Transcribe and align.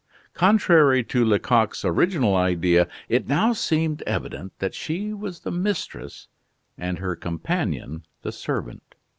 Contrary 0.33 1.03
to 1.03 1.23
Lecoq's 1.23 1.85
original 1.85 2.35
idea, 2.35 2.87
it 3.07 3.27
now 3.27 3.53
seemed 3.53 4.01
evident 4.07 4.51
that 4.57 4.73
she 4.73 5.13
was 5.13 5.41
the 5.41 5.51
mistress, 5.51 6.27
and 6.75 6.97
her 6.97 7.15
companion 7.15 8.03
the 8.23 8.31
servant. 8.31 8.95